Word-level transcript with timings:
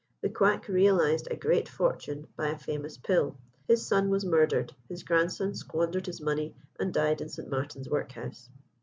The 0.21 0.29
quack 0.31 0.67
realised 0.67 1.27
a 1.29 1.35
great 1.35 1.69
fortune 1.69 2.25
by 2.35 2.47
a 2.47 2.57
famous 2.57 2.97
pill. 2.97 3.37
His 3.67 3.85
son 3.85 4.09
was 4.09 4.25
murdered; 4.25 4.73
his 4.89 5.03
grandson 5.03 5.53
squandered 5.53 6.07
his 6.07 6.19
money, 6.19 6.55
and 6.79 6.91
died 6.91 7.21
in 7.21 7.29
St. 7.29 7.51
Martin's 7.51 7.87
Workhouse. 7.87 8.49